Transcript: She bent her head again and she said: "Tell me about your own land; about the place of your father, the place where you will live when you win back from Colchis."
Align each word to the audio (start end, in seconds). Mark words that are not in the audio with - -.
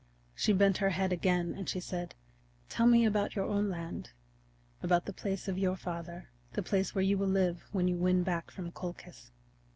She 0.33 0.51
bent 0.51 0.77
her 0.77 0.89
head 0.89 1.13
again 1.13 1.53
and 1.53 1.69
she 1.69 1.79
said: 1.79 2.15
"Tell 2.69 2.87
me 2.87 3.05
about 3.05 3.35
your 3.35 3.45
own 3.45 3.69
land; 3.69 4.09
about 4.81 5.05
the 5.05 5.13
place 5.13 5.47
of 5.47 5.59
your 5.59 5.75
father, 5.75 6.27
the 6.53 6.63
place 6.63 6.95
where 6.95 7.03
you 7.03 7.19
will 7.19 7.27
live 7.27 7.67
when 7.71 7.87
you 7.87 7.97
win 7.97 8.23
back 8.23 8.49
from 8.49 8.71
Colchis." 8.71 9.29